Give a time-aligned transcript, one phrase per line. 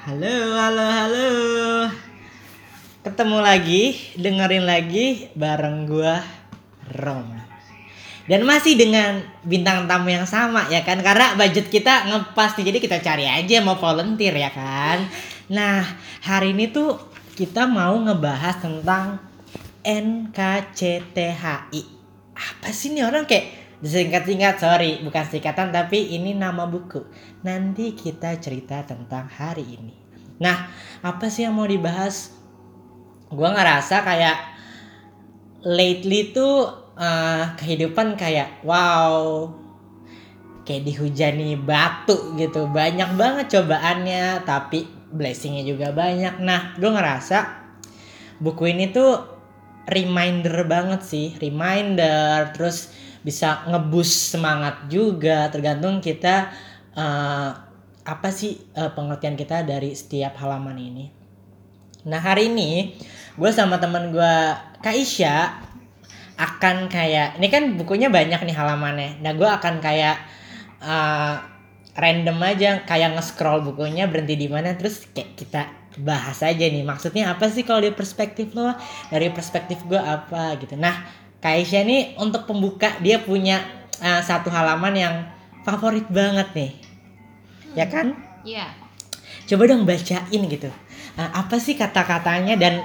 [0.00, 1.28] Halo, halo, halo.
[3.04, 6.24] Ketemu lagi, dengerin lagi bareng gua
[6.96, 7.28] Rom.
[8.24, 12.78] Dan masih dengan bintang tamu yang sama ya kan Karena budget kita ngepas nih Jadi
[12.80, 15.04] kita cari aja mau volunteer ya kan
[15.52, 15.84] Nah
[16.24, 16.96] hari ini tuh
[17.36, 19.20] kita mau ngebahas tentang
[19.84, 21.82] NKCTHI
[22.32, 27.00] Apa sih nih orang kayak Singkat-singkat sorry bukan singkatan tapi ini nama buku.
[27.40, 29.94] Nanti kita cerita tentang hari ini.
[30.40, 30.68] Nah
[31.00, 32.36] apa sih yang mau dibahas?
[33.32, 34.38] Gua ngerasa kayak
[35.64, 36.68] lately tuh
[37.00, 39.48] eh, kehidupan kayak wow
[40.70, 42.68] kayak dihujani batu gitu.
[42.68, 46.38] Banyak banget cobaannya tapi blessingnya juga banyak.
[46.38, 47.38] Nah gue ngerasa
[48.38, 49.18] buku ini tuh
[49.90, 52.54] reminder banget sih reminder.
[52.54, 55.48] Terus bisa ngebus semangat juga.
[55.52, 56.50] Tergantung kita
[56.94, 57.50] eh,
[58.00, 61.06] apa sih eh, pengertian kita dari setiap halaman ini.
[62.08, 62.96] Nah hari ini
[63.36, 64.34] gue sama temen gue
[64.80, 65.68] Kak Isya
[66.40, 69.20] akan kayak ini kan bukunya banyak nih halamannya.
[69.20, 70.16] Nah gue akan kayak
[70.80, 71.36] uh,
[71.92, 75.62] random aja kayak nge-scroll bukunya berhenti di mana terus kayak kita
[76.00, 76.80] bahas aja nih.
[76.80, 78.72] Maksudnya apa sih kalau dari perspektif lo?
[79.12, 80.80] Dari perspektif gue apa gitu.
[80.80, 81.04] Nah
[81.40, 83.64] Kaisha nih untuk pembuka dia punya
[84.04, 85.14] uh, satu halaman yang
[85.64, 86.72] favorit banget nih.
[87.72, 88.16] Ya kan?
[88.44, 88.72] Iya.
[89.48, 90.70] coba dong bacain gitu.
[91.18, 92.84] Uh, apa sih kata-katanya dan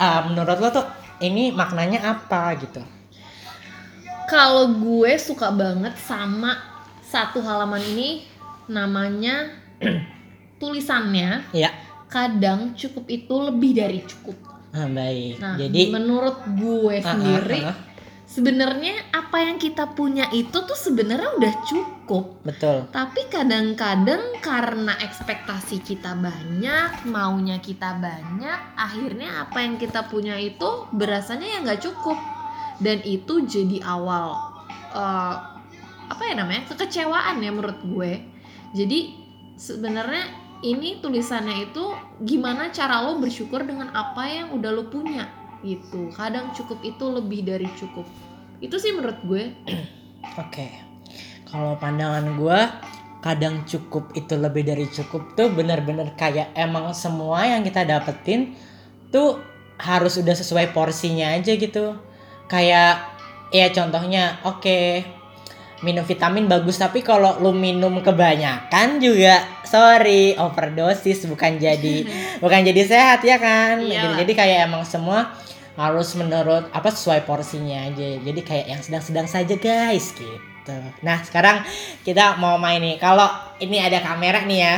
[0.00, 0.86] uh, menurut lo tuh
[1.22, 2.82] ini maknanya apa gitu?
[4.26, 6.56] Kalau gue suka banget sama
[7.04, 8.26] satu halaman ini
[8.66, 9.52] namanya
[10.60, 11.70] tulisannya ya
[12.14, 14.53] kadang cukup itu lebih dari cukup.
[14.74, 17.76] Ah, baik Nah, jadi menurut gue Ah, ah, sendiri ah.
[18.26, 22.42] sebenarnya apa yang kita punya itu tuh sebenarnya udah cukup.
[22.42, 30.34] betul Tapi kadang-kadang karena ekspektasi kita banyak, maunya kita banyak, akhirnya apa yang kita punya
[30.34, 32.18] itu berasanya ya nggak cukup.
[32.82, 34.34] Dan itu jadi awal
[34.90, 35.34] eh,
[36.04, 38.12] apa ya namanya kekecewaan ya menurut gue.
[38.74, 39.14] Jadi
[39.54, 41.92] sebenarnya ini tulisannya itu
[42.24, 45.28] gimana cara lo bersyukur dengan apa yang udah lo punya
[45.60, 46.08] gitu.
[46.16, 48.08] Kadang cukup itu lebih dari cukup.
[48.64, 49.52] Itu sih menurut gue.
[50.42, 50.72] Oke,
[51.44, 52.60] kalau pandangan gue
[53.20, 58.52] kadang cukup itu lebih dari cukup tuh bener-bener kayak emang semua yang kita dapetin
[59.08, 59.40] tuh
[59.80, 61.96] harus udah sesuai porsinya aja gitu.
[62.48, 63.04] Kayak
[63.52, 65.04] ya contohnya oke
[65.84, 72.08] minum vitamin bagus tapi kalau lu minum kebanyakan juga sorry overdosis bukan jadi
[72.42, 73.84] bukan jadi sehat ya kan?
[73.84, 74.00] Iya.
[74.00, 74.16] Lah.
[74.24, 75.36] jadi kayak emang semua
[75.76, 78.16] harus menurut apa sesuai porsinya aja.
[78.22, 80.76] Jadi kayak yang sedang-sedang saja guys gitu.
[81.04, 81.60] Nah sekarang
[82.06, 82.96] kita mau main nih.
[82.96, 83.28] Kalau
[83.60, 84.74] ini ada kamera nih ya.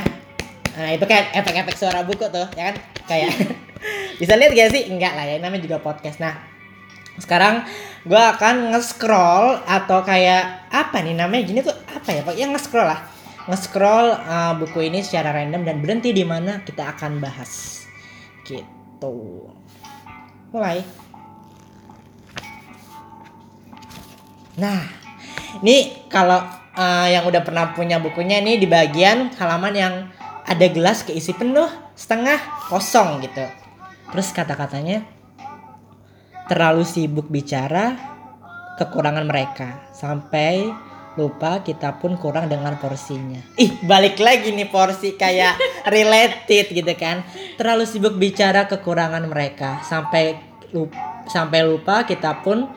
[0.77, 2.77] Nah itu kayak efek-efek suara buku tuh ya kan?
[3.07, 3.31] Kayak
[4.21, 4.83] bisa lihat gak sih?
[4.89, 6.19] Enggak lah ya namanya juga podcast.
[6.19, 6.56] Nah
[7.17, 7.65] sekarang
[8.05, 11.43] gue akan nge-scroll atau kayak apa nih namanya?
[11.49, 12.21] Gini tuh apa ya?
[12.23, 13.01] Pak yang nge-scroll lah.
[13.47, 17.85] Nge-scroll uh, buku ini secara random dan berhenti di mana kita akan bahas.
[18.45, 19.17] Gitu.
[20.53, 20.85] Mulai.
[24.57, 24.81] Nah
[25.65, 26.41] ini kalau
[26.77, 29.95] uh, yang udah pernah punya bukunya nih di bagian halaman yang
[30.47, 32.39] ada gelas keisi penuh setengah
[32.71, 33.43] kosong gitu.
[34.13, 35.16] Terus kata-katanya
[36.47, 37.99] terlalu sibuk bicara
[38.79, 40.71] kekurangan mereka sampai
[41.17, 43.41] lupa kita pun kurang dengan porsinya.
[43.57, 45.57] Ih, balik lagi nih porsi kayak
[45.95, 47.25] related gitu kan.
[47.57, 50.37] Terlalu sibuk bicara kekurangan mereka sampai
[50.77, 52.69] lupa, sampai lupa kita pun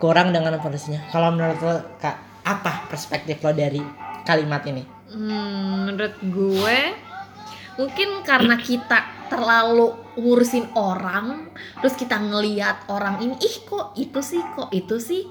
[0.00, 1.04] kurang dengan porsinya.
[1.12, 2.16] Kalau menurut lo Kak,
[2.48, 3.80] apa perspektif lo dari
[4.24, 4.82] kalimat ini?
[5.12, 6.78] Hmm, menurut gue
[7.76, 11.50] mungkin karena kita terlalu ngurusin orang,
[11.80, 15.22] terus kita ngeliat orang ini, ih kok itu sih, kok itu sih,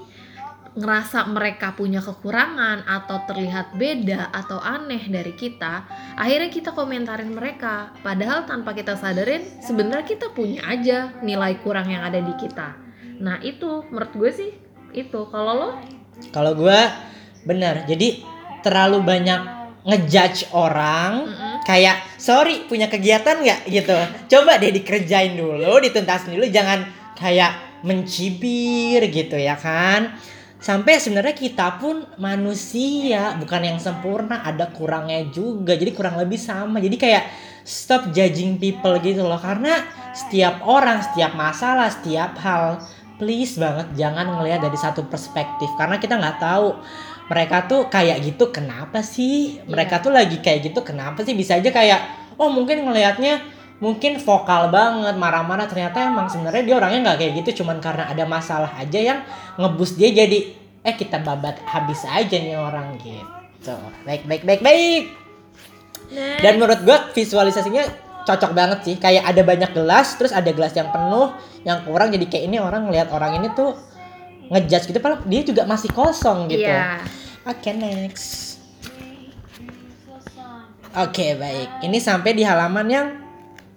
[0.76, 5.88] ngerasa mereka punya kekurangan atau terlihat beda atau aneh dari kita,
[6.20, 7.96] akhirnya kita komentarin mereka.
[8.04, 12.76] Padahal tanpa kita sadarin, sebenarnya kita punya aja nilai kurang yang ada di kita.
[13.24, 14.50] Nah itu menurut gue sih
[14.92, 15.20] itu.
[15.32, 15.70] Kalau lo?
[16.28, 16.80] Kalau gue
[17.48, 17.88] benar.
[17.88, 18.20] Jadi
[18.60, 19.55] terlalu banyak
[19.86, 21.56] ngejudge orang Mm-mm.
[21.62, 23.70] kayak sorry punya kegiatan nggak?
[23.70, 23.94] gitu.
[24.26, 26.82] Coba deh dikerjain dulu dituntasin dulu jangan
[27.14, 30.18] kayak mencibir gitu ya kan.
[30.58, 35.78] Sampai sebenarnya kita pun manusia bukan yang sempurna ada kurangnya juga.
[35.78, 36.82] Jadi kurang lebih sama.
[36.82, 37.24] Jadi kayak
[37.62, 39.38] stop judging people gitu loh.
[39.38, 42.82] Karena setiap orang setiap masalah setiap hal
[43.20, 45.70] please banget jangan ngelihat dari satu perspektif.
[45.78, 46.68] Karena kita nggak tahu
[47.26, 49.58] mereka tuh kayak gitu kenapa sih?
[49.66, 51.34] Mereka tuh lagi kayak gitu kenapa sih?
[51.34, 52.00] Bisa aja kayak
[52.38, 53.42] oh mungkin ngelihatnya
[53.82, 55.66] mungkin vokal banget marah-marah.
[55.66, 59.20] Ternyata emang sebenarnya dia orangnya nggak kayak gitu cuman karena ada masalah aja yang
[59.58, 60.54] ngebus dia jadi
[60.86, 63.74] eh kita babat habis aja nih orang gitu.
[64.06, 65.04] Baik baik baik baik.
[66.06, 67.82] Nah, dan menurut gua visualisasinya
[68.22, 68.94] cocok banget sih.
[69.02, 71.34] Kayak ada banyak gelas terus ada gelas yang penuh
[71.66, 72.14] yang kurang.
[72.14, 73.74] Jadi kayak ini orang ngelihat orang ini tuh
[74.46, 77.02] ngejudge gitu padahal dia juga masih kosong gitu Iya.
[77.44, 78.58] oke next
[80.92, 83.06] oke baik ini sampai di halaman yang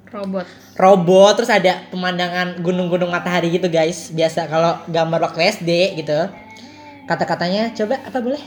[0.09, 0.45] Robot.
[0.73, 5.69] robot terus ada pemandangan gunung-gunung matahari gitu guys biasa kalau gambar waktu SD
[6.01, 6.17] gitu
[7.05, 8.41] kata-katanya coba apa boleh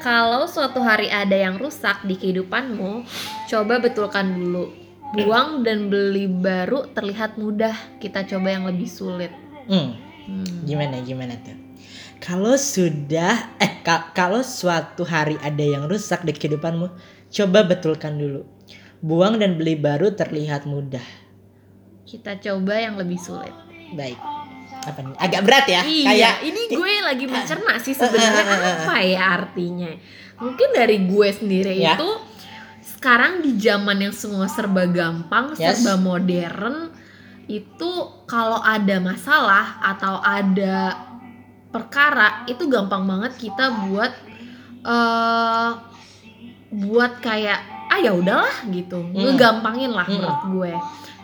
[0.00, 3.04] Kalau suatu hari ada yang rusak di kehidupanmu,
[3.52, 4.72] coba betulkan dulu.
[5.12, 7.76] Buang dan beli baru terlihat mudah.
[8.00, 9.28] Kita coba yang lebih sulit.
[9.68, 10.62] hmm Hmm.
[10.62, 11.56] gimana gimana tuh
[12.18, 16.92] kalau sudah eh ka- kalau suatu hari ada yang rusak di kehidupanmu
[17.28, 18.44] coba betulkan dulu
[18.98, 21.02] buang dan beli baru terlihat mudah
[22.02, 23.54] Kita coba yang lebih sulit.
[23.90, 24.18] baik
[24.80, 28.44] apa nih agak berat ya Iya, kayak ini gue lagi mencerna sih sebenarnya
[28.80, 29.90] apa ya artinya.
[30.36, 31.94] Mungkin dari gue sendiri Ya.
[31.94, 32.10] itu
[32.80, 35.78] sekarang di zaman yang semua serba gampang, Yes.
[35.78, 36.92] serba modern,
[37.50, 37.90] itu
[38.30, 40.94] kalau ada masalah atau ada
[41.74, 44.12] perkara itu gampang banget kita buat
[44.80, 45.70] eh
[46.70, 47.58] buat kayak
[47.90, 49.34] ah ya udahlah gitu, Hmm.
[49.34, 50.22] ngegampangin lah Hmm.
[50.22, 50.72] menurut gue.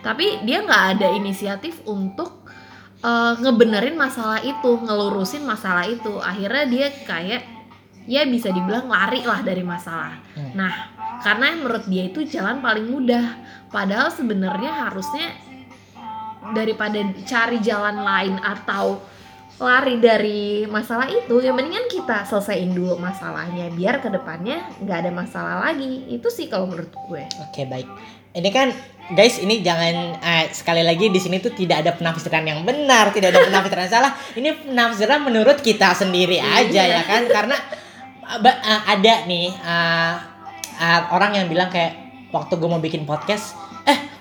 [0.03, 2.43] Tapi dia nggak ada inisiatif untuk
[2.97, 6.17] eh, ngebenerin masalah itu, ngelurusin masalah itu.
[6.19, 7.45] Akhirnya dia kayak
[8.03, 10.17] ya bisa dibilang lari lah dari masalah.
[10.35, 10.51] Hmm.
[10.57, 10.73] Nah,
[11.23, 13.37] karena menurut dia itu jalan paling mudah.
[13.69, 15.29] Padahal sebenarnya harusnya
[16.55, 19.01] daripada cari jalan lain atau
[19.57, 25.11] lari dari masalah itu, ya mendingan kita selesaiin dulu masalahnya biar ke depannya nggak ada
[25.11, 26.05] masalah lagi.
[26.13, 27.25] Itu sih kalau menurut gue.
[27.41, 27.89] Oke baik.
[28.37, 28.69] Ini kan
[29.17, 33.33] guys ini jangan eh, sekali lagi di sini tuh tidak ada penafsiran yang benar, tidak
[33.33, 34.11] ada penafsiran yang salah.
[34.37, 37.57] Ini penafsiran menurut kita sendiri aja ya kan karena
[38.45, 40.13] eh, ada nih eh,
[40.85, 41.97] eh, orang yang bilang kayak
[42.29, 43.57] waktu gue mau bikin podcast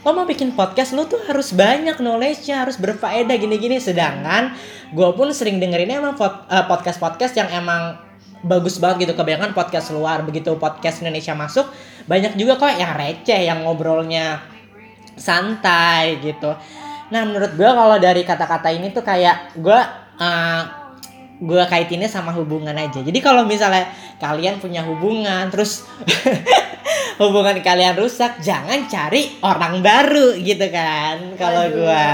[0.06, 0.94] lo mau bikin podcast?
[0.94, 3.82] Lo tuh harus banyak knowledge-nya harus berfaedah gini-gini.
[3.82, 4.54] Sedangkan
[4.94, 6.14] gue pun sering dengerinnya emang
[6.70, 7.98] podcast podcast yang emang
[8.46, 9.18] bagus banget gitu.
[9.18, 10.22] Kebanyakan podcast luar.
[10.22, 11.66] Begitu podcast Indonesia masuk
[12.06, 14.46] banyak juga kok yang receh yang ngobrolnya
[15.18, 16.54] santai gitu.
[17.10, 19.80] Nah menurut gue kalau dari kata-kata ini tuh kayak gue
[20.22, 20.62] uh,
[21.36, 25.84] gue kaitinnya sama hubungan aja jadi kalau misalnya kalian punya hubungan terus
[27.20, 32.04] hubungan kalian rusak jangan cari orang baru gitu kan kalau gue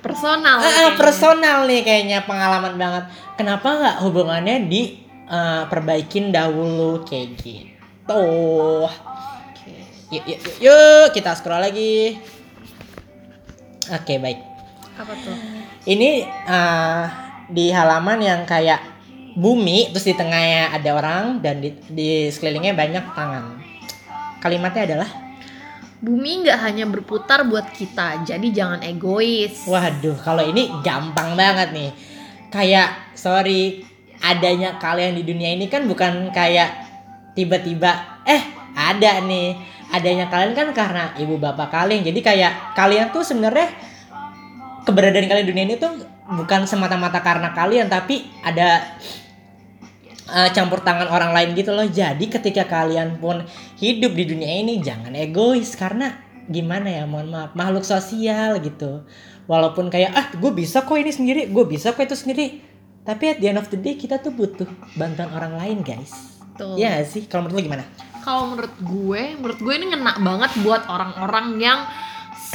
[0.00, 0.56] personal.
[0.62, 0.96] Kayaknya.
[0.96, 3.04] personal nih kayaknya pengalaman banget.
[3.36, 4.98] Kenapa nggak hubungannya di
[5.28, 8.24] eh, perbaikin dahulu kayak gitu?
[8.88, 9.74] Oke.
[10.14, 12.18] Yuk, yuk, yuk, yuk, kita scroll lagi.
[13.92, 14.40] Oke baik.
[14.98, 15.36] Apa tuh?
[15.86, 17.04] Ini eh,
[17.48, 18.80] di halaman yang kayak
[19.38, 23.44] bumi, terus di tengahnya ada orang dan di, di sekelilingnya banyak tangan.
[24.38, 25.10] Kalimatnya adalah,
[25.98, 29.66] Bumi nggak hanya berputar buat kita, jadi jangan egois.
[29.66, 31.90] waduh, kalau ini gampang banget nih.
[32.54, 33.82] Kayak sorry,
[34.22, 36.86] adanya kalian di dunia ini kan bukan kayak
[37.34, 38.46] tiba-tiba eh
[38.78, 39.58] ada nih.
[39.90, 42.06] Adanya kalian kan karena ibu bapak kalian.
[42.06, 43.66] Jadi kayak kalian tuh sebenarnya
[44.88, 45.92] keberadaan kalian di dunia ini tuh
[46.32, 48.96] bukan semata-mata karena kalian tapi ada
[50.32, 51.84] eh, campur tangan orang lain gitu loh.
[51.84, 53.44] Jadi ketika kalian pun
[53.76, 56.16] hidup di dunia ini jangan egois karena
[56.48, 59.04] gimana ya mohon maaf makhluk sosial gitu.
[59.44, 62.64] Walaupun kayak ah gue bisa kok ini sendiri, gue bisa kok itu sendiri.
[63.04, 66.12] Tapi at the end of the day kita tuh butuh bantuan orang lain guys.
[66.56, 66.76] Tuh.
[66.76, 67.28] Iya sih?
[67.28, 67.84] Kalau menurut lu gimana?
[68.20, 71.80] Kalau menurut gue, menurut gue ini ngena banget buat orang-orang yang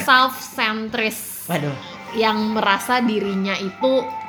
[0.06, 2.02] self-centris, Waduh.
[2.13, 4.24] Yang merasa dirinya itu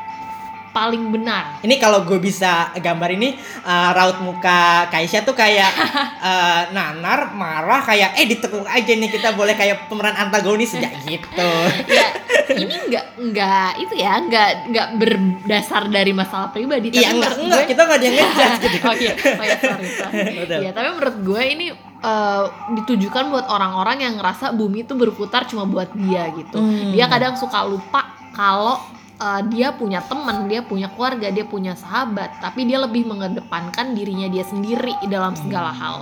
[0.75, 1.63] paling benar.
[1.63, 5.71] Ini kalau gue bisa gambar ini eh, raut muka Kaisya tuh kayak
[6.29, 11.51] eh, nanar marah kayak eh ditekuk aja nih kita boleh kayak pemeran antagonis ya gitu.
[11.87, 12.11] Ya,
[12.59, 16.91] ini nggak nggak itu ya, nggak nggak berdasar dari masalah pribadi.
[16.91, 18.79] Iya enggak enggak gue- kita enggak ada yang ngejudge gitu.
[18.91, 20.23] oh iya, oh iya sorry, sorry.
[20.43, 20.59] Betul.
[20.59, 21.67] Iya, tapi menurut gue ini
[22.05, 22.45] eh,
[22.75, 26.61] ditujukan buat orang-orang yang ngerasa bumi itu berputar cuma buat dia gitu.
[26.61, 26.93] Hmm.
[26.93, 28.77] Dia kadang suka lupa kalau
[29.15, 34.27] eh, dia punya teman, dia punya keluarga, dia punya sahabat, tapi dia lebih mengedepankan dirinya
[34.27, 35.81] dia sendiri dalam segala Hmm.
[35.81, 35.97] hal.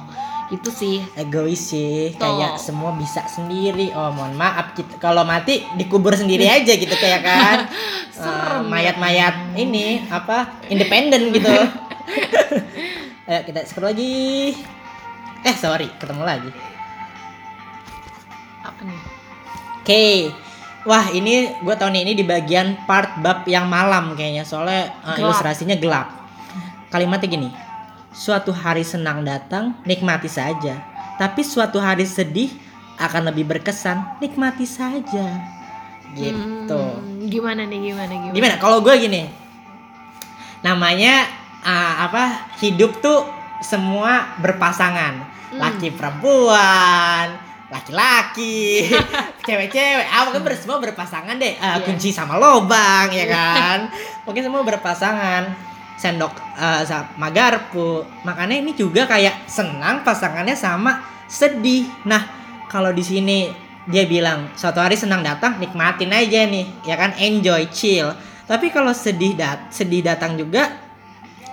[0.50, 1.00] Itu sih.
[1.16, 2.20] egois sih Betul.
[2.20, 7.24] kayak semua bisa sendiri oh mohon maaf kita kalau mati dikubur sendiri aja gitu kayak
[7.24, 7.58] kan
[8.20, 8.60] ya.
[8.60, 11.48] mayat-mayat ini apa independen gitu
[13.28, 14.52] ayo kita scroll lagi
[15.42, 16.50] eh sorry ketemu lagi
[19.82, 20.30] Oke.
[20.86, 25.18] Wah, ini gue tau nih ini di bagian part bab yang malam kayaknya soalnya uh,
[25.18, 25.26] Gelap.
[25.26, 26.08] ilustrasinya gelap.
[26.90, 27.50] Kalimatnya gini.
[28.14, 30.78] Suatu hari senang datang, nikmati saja.
[31.18, 32.54] Tapi suatu hari sedih
[32.98, 35.26] akan lebih berkesan, nikmati saja.
[36.14, 36.78] Gitu.
[36.78, 38.34] Hmm, gimana nih gimana gimana?
[38.38, 38.54] Gimana?
[38.62, 39.26] Kalau gue gini.
[40.62, 41.26] Namanya
[41.66, 42.54] uh, apa?
[42.62, 43.26] Hidup tuh
[43.66, 45.31] semua berpasangan.
[45.52, 45.60] Hmm.
[45.60, 47.26] Laki perempuan,
[47.68, 48.88] laki-laki,
[49.46, 50.06] cewek-cewek.
[50.06, 51.54] Ah, pokoknya ber- semua berpasangan deh.
[51.56, 51.84] Ah, Iya.
[51.84, 53.78] Kunci sama lobang ya kan.
[54.24, 55.42] Pokoknya semua berpasangan.
[55.94, 58.02] Sendok eh, sama garpu.
[58.24, 61.86] Makanya ini juga kayak senang pasangannya sama sedih.
[62.02, 62.24] Nah,
[62.66, 67.66] kalau di sini dia bilang suatu hari senang datang nikmatin aja nih ya kan enjoy
[67.66, 68.14] chill
[68.46, 70.81] tapi kalau sedih dat sedih datang juga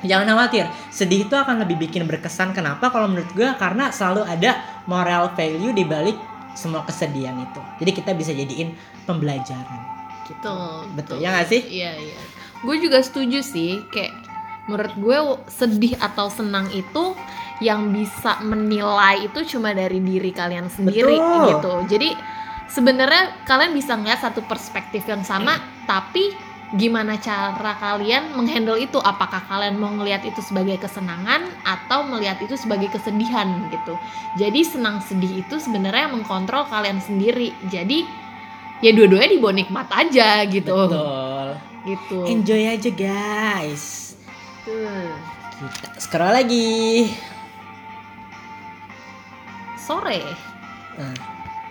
[0.03, 2.55] jangan khawatir sedih itu akan lebih bikin berkesan.
[2.55, 2.91] Kenapa?
[2.91, 6.15] Kalau menurut gue karena selalu ada moral value di balik
[6.55, 7.61] semua kesedihan itu.
[7.79, 8.75] Jadi kita bisa jadiin
[9.07, 9.81] pembelajaran.
[10.27, 10.37] Gitu.
[10.39, 11.61] Betul, betul ya nggak sih?
[11.65, 12.19] Iya, iya.
[12.61, 14.13] Gue juga setuju sih, kayak
[14.67, 15.17] menurut gue
[15.49, 17.15] sedih atau senang itu
[17.59, 21.47] yang bisa menilai itu cuma dari diri kalian sendiri Betul.
[21.49, 21.73] gitu.
[21.97, 22.09] Jadi
[22.71, 26.31] sebenarnya kalian bisa ngeliat satu perspektif yang sama, tapi
[26.77, 29.01] gimana cara kalian menghandle itu?
[29.01, 33.97] Apakah kalian mau ngelihat itu sebagai kesenangan atau melihat itu sebagai kesedihan gitu?
[34.37, 37.55] Jadi senang sedih itu sebenarnya mengkontrol kalian sendiri.
[37.73, 38.05] Jadi
[38.85, 40.69] ya dua-duanya dibawa nikmat aja gitu.
[40.69, 41.47] Betul.
[41.89, 42.19] Gitu.
[42.29, 44.13] Enjoy aja guys.
[44.67, 45.09] Tuh.
[45.59, 47.09] kita scroll lagi.
[49.75, 50.21] Sore.
[51.01, 51.17] Nah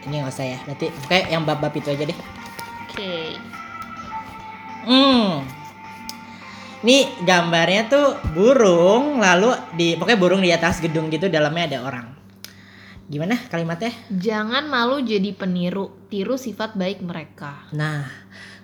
[0.02, 0.58] ini nggak usah ya.
[0.66, 2.18] Berarti kayak yang bab-bab itu aja deh.
[2.88, 3.38] Oke
[4.88, 5.44] Hmm.
[6.78, 12.06] Ini gambarnya tuh burung lalu di pokoknya burung di atas gedung gitu dalamnya ada orang.
[13.08, 13.92] Gimana kalimatnya?
[14.12, 18.04] jangan malu jadi peniru tiru sifat baik mereka Nah,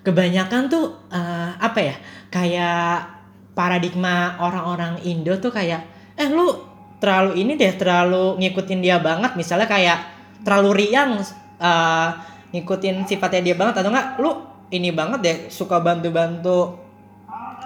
[0.05, 1.97] kebanyakan tuh eh, apa ya?
[2.33, 3.09] Kayak
[3.53, 5.85] paradigma orang-orang Indo tuh kayak
[6.17, 6.57] eh lu
[7.01, 9.99] terlalu ini deh, terlalu ngikutin dia banget misalnya kayak
[10.45, 11.21] terlalu riang
[11.61, 12.09] eh,
[12.55, 16.75] ngikutin sifatnya dia banget atau enggak lu ini banget deh suka bantu-bantu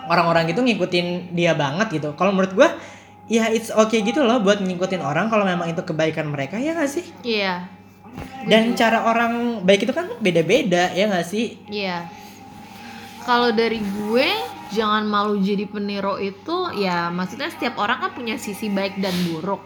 [0.09, 2.13] orang-orang gitu ngikutin dia banget gitu.
[2.13, 2.69] Kalau menurut gua
[3.29, 6.89] ya it's okay gitu loh buat ngikutin orang kalau memang itu kebaikan mereka ya gak
[6.89, 7.05] sih?
[7.21, 7.69] iya
[8.49, 11.61] Dan cara orang baik itu kan beda-beda ya gak sih?
[11.69, 12.09] iya
[13.29, 14.29] kalau dari gue
[14.73, 19.61] jangan malu jadi peniru itu ya maksudnya setiap orang kan punya sisi baik dan buruk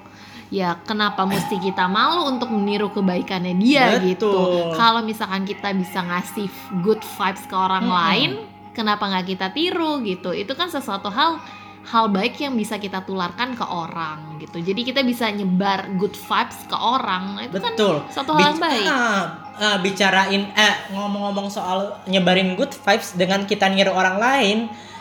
[0.52, 4.04] ya kenapa mesti kita malu untuk meniru kebaikannya dia Betul.
[4.12, 4.32] gitu
[4.76, 6.52] kalau misalkan kita bisa ngasih
[6.85, 7.97] good vibes ke orang Mm-mm.
[7.97, 8.30] lain
[8.76, 11.40] kenapa nggak kita tiru gitu itu kan sesuatu hal
[11.88, 16.59] hal baik yang bisa kita tularkan ke orang gitu jadi kita bisa nyebar good vibes
[16.68, 17.97] ke orang itu kan Betul.
[18.12, 23.97] suatu hal yang baik ah, bicarain eh ngomong-ngomong soal nyebarin good vibes dengan kita niru
[23.97, 24.59] orang lain,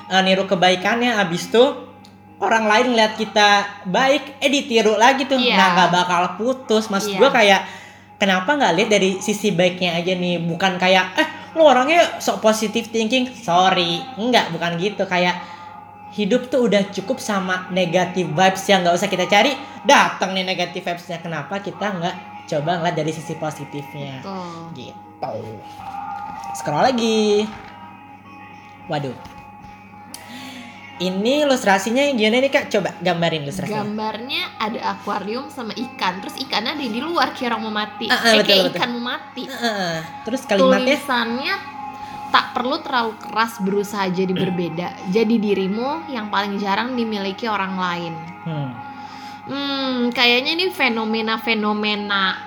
[0.09, 1.90] eh, niru kebaikannya abis tuh
[2.41, 5.37] orang lain lihat kita baik, eh ditiru lagi tuh.
[5.37, 5.55] Iya.
[5.55, 6.89] Nah, nggak bakal putus.
[6.89, 7.19] Maksud Iya.
[7.21, 7.61] gua kayak
[8.17, 12.89] kenapa nggak lihat dari sisi baiknya aja nih, bukan kayak eh lu orangnya sok positive
[12.89, 13.29] thinking.
[13.31, 15.05] Sorry, enggak, bukan gitu.
[15.05, 15.37] Kayak
[16.11, 19.55] hidup tuh udah cukup sama negative vibes yang nggak usah kita cari
[19.87, 22.15] datang nih negative vibesnya kenapa kita nggak
[22.51, 24.75] coba ngeliat dari sisi positifnya Tuh.
[24.75, 25.31] gitu
[26.59, 27.47] scroll lagi
[28.91, 29.15] waduh
[31.01, 36.37] ini ilustrasinya yang gimana nih kak coba gambarin ilustrasinya Gambarnya ada akuarium sama ikan, terus
[36.37, 38.77] ikannya ada di luar kayak orang mau mati, Ah, ah, eh betul, kayak betul.
[38.77, 39.43] ikan mau mati.
[39.49, 39.95] Heeh.
[40.23, 41.55] terus kalimatnya Tulisannya
[42.31, 44.87] tak perlu terlalu keras berusaha jadi berbeda.
[45.11, 48.13] Jadi dirimu yang paling jarang dimiliki orang lain.
[48.47, 48.69] hmm,
[49.41, 52.37] Hmm, kayaknya ini fenomena-fenomena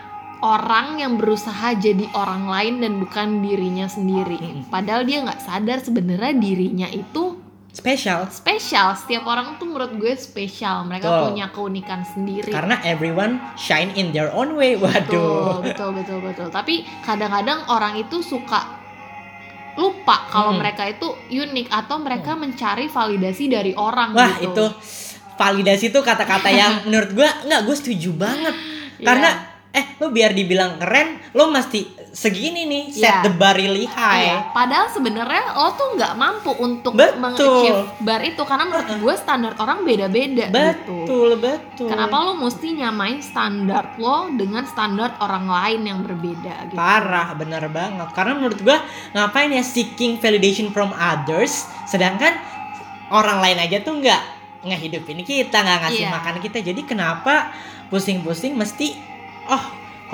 [0.41, 4.39] orang yang berusaha jadi orang lain dan bukan dirinya sendiri.
[4.39, 4.69] Mm-mm.
[4.69, 7.44] Padahal dia nggak sadar sebenarnya dirinya itu
[7.75, 8.95] spesial spesial.
[8.95, 10.87] Setiap orang tuh menurut gue spesial.
[10.87, 11.23] Mereka Betul.
[11.29, 12.49] punya keunikan sendiri.
[12.49, 16.49] karena everyone shine in their own way betul, waduh betul, betul, betul.
[16.49, 18.81] Tapi kadang-kadang orang itu suka
[19.75, 20.63] lupa kalau Hmm.
[20.63, 24.55] mereka itu unik atau mereka mencari validasi dari orang wah gitu.
[24.55, 24.65] itu
[25.35, 28.55] validasi tuh kata-kata yang menurut gua nggak gue setuju banget
[28.95, 29.03] Iya.
[29.03, 29.31] karena
[29.75, 33.21] eh lo biar dibilang keren lo mesti segini nih set Iya.
[33.21, 38.39] the bar really high Iya, padahal sebenarnya lo tuh nggak mampu untuk mengachieve bar itu
[38.41, 40.55] karena menurut gue standar orang beda-beda gitu.
[40.55, 46.79] betul betul Kenapa lo mesti nyamain standar lo dengan standar orang lain yang berbeda gitu?
[46.79, 48.07] Parah, bener banget.
[48.13, 48.79] Karena menurut gua
[49.11, 52.39] ngapain ya seeking validation from others, sedangkan
[53.11, 54.23] orang lain aja tuh nggak
[54.63, 56.15] ngehidupin kita, nggak ngasih Iya.
[56.15, 56.63] makan kita.
[56.63, 57.51] Jadi kenapa
[57.89, 58.95] pusing-pusing mesti,
[59.47, 59.65] oh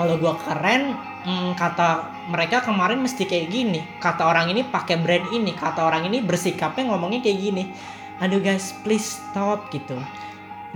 [0.01, 1.89] kalau gua keren hmm, kata
[2.27, 6.89] mereka kemarin mesti kayak gini kata orang ini pakai brand ini kata orang ini bersikapnya
[6.89, 7.63] ngomongnya kayak gini
[8.17, 9.93] aduh guys please stop gitu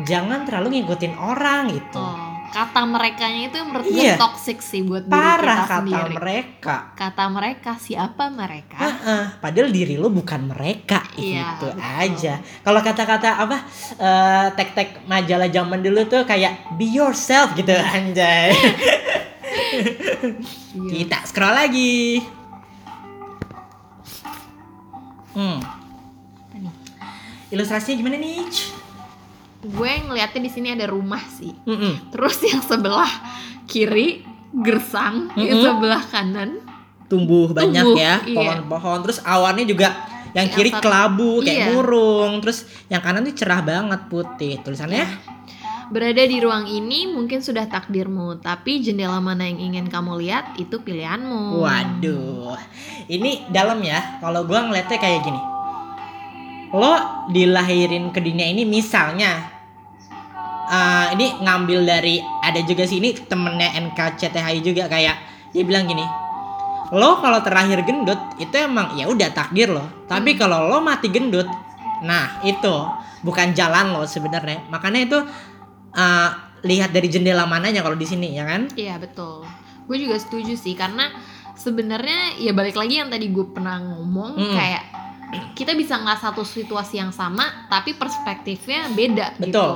[0.01, 4.15] jangan terlalu ngikutin orang gitu Oh, kata merekanya itu menurut gue Iya.
[4.15, 6.13] toxic sih buat diri parah kita kata sendiri.
[6.13, 8.75] mereka Kata mereka siapa mereka?
[8.77, 11.83] Heeh, padahal diri lu bukan mereka Iya, gitu betul.
[11.99, 12.33] aja.
[12.61, 13.57] Kalau kata-kata apa
[13.97, 18.51] eh, tek-tek majalah zaman dulu tuh kayak be yourself gitu anjay.
[20.75, 20.91] Iya.
[20.91, 22.23] Kita scroll lagi.
[25.35, 25.59] Hmm.
[27.51, 28.43] Ilustrasinya gimana nih?
[29.65, 31.53] Gue ngeliatnya di sini ada rumah sih.
[31.65, 32.11] Mm-mm.
[32.11, 33.09] Terus yang sebelah
[33.65, 35.65] kiri gersang, yang Mm-mm.
[35.67, 36.63] sebelah kanan
[37.05, 38.33] Tumbuh banyak Tumbuh, ya iya.
[38.33, 38.97] pohon-pohon.
[39.05, 39.93] Terus awannya juga
[40.33, 41.67] yang Yang kiri kelabu kayak iya.
[41.69, 42.41] burung.
[42.41, 44.57] Terus yang kanan tuh cerah banget putih.
[44.65, 45.05] Tulisannya
[45.85, 50.81] Berada di ruang ini mungkin sudah takdirmu, tapi jendela mana yang ingin kamu lihat itu
[50.81, 51.61] pilihanmu.
[51.61, 52.57] Waduh,
[53.05, 54.17] ini dalam ya.
[54.17, 55.41] Kalau gua ngeliatnya kayak gini,
[56.73, 56.93] lo
[57.29, 59.45] dilahirin ke dunia ini misalnya,
[60.73, 65.15] eh, ini ngambil dari ada juga sih ini temennya NKCTHI juga kayak
[65.53, 66.03] dia bilang gini,
[66.97, 69.85] lo kalau terlahir gendut itu emang ya udah takdir lo.
[70.09, 70.39] Tapi Hmm.
[70.41, 71.45] kalau lo mati gendut,
[72.01, 72.73] nah itu
[73.21, 74.65] bukan jalan lo sebenarnya.
[74.73, 75.19] Makanya itu
[75.95, 76.29] eh,
[76.61, 78.67] lihat dari jendela mananya kalau di sini ya kan?
[78.71, 79.45] Iya betul.
[79.85, 81.07] Gue juga setuju sih karena
[81.55, 84.51] sebenarnya ya balik lagi yang tadi gue pernah ngomong Mm.
[84.51, 84.83] kayak
[85.53, 89.45] kita bisa nggak satu situasi yang sama tapi perspektifnya beda Betul.
[89.45, 89.67] gitu.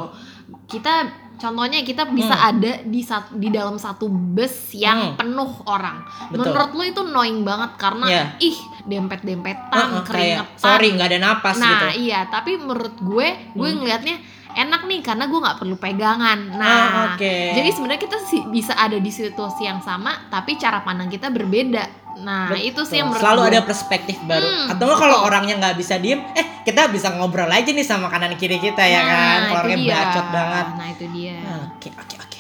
[0.68, 0.94] Kita
[1.36, 2.50] contohnya kita bisa Hmm.
[2.52, 5.16] ada di sat- di dalam satu bus yang Hmm.
[5.16, 6.04] penuh orang.
[6.28, 6.52] Betul.
[6.52, 8.24] Menurut lo itu annoying banget karena Iya.
[8.42, 10.06] ih dempet-dempetan, Heeh, kayak
[10.44, 10.58] keringetan.
[10.58, 12.04] sorry nggak ada napas nah gitu.
[12.04, 13.78] iya tapi menurut gue gue Hmm.
[13.80, 14.18] ngelihatnya
[14.52, 16.40] enak nih karena gue nggak perlu pegangan.
[16.52, 17.36] Ah, Nah oke.
[17.54, 21.86] jadi sebenarnya kita sih bisa ada di situasi yang sama, tapi cara pandang kita berbeda.
[22.20, 22.68] Nah, Betul.
[22.68, 23.50] itu sih yang menurut selalu gue.
[23.50, 24.44] ada perspektif baru.
[24.44, 28.36] Hmm, Atau kalau orangnya nggak bisa diem, eh kita bisa ngobrol aja nih sama kanan
[28.36, 29.40] kiri kita ya Nah, kan.
[29.48, 30.66] Kalau orangnya bacot banget.
[30.76, 31.38] Nah, itu dia.
[31.72, 32.40] Oke oke oke.